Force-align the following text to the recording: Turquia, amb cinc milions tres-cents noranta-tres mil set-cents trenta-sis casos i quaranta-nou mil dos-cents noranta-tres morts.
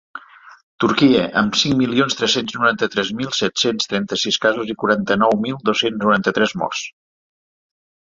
Turquia, 0.83 1.25
amb 1.41 1.59
cinc 1.63 1.77
milions 1.81 2.17
tres-cents 2.21 2.57
noranta-tres 2.59 3.13
mil 3.21 3.31
set-cents 3.41 3.93
trenta-sis 3.93 4.43
casos 4.49 4.75
i 4.75 4.79
quaranta-nou 4.87 5.41
mil 5.47 5.63
dos-cents 5.71 6.05
noranta-tres 6.05 6.61
morts. 6.65 6.87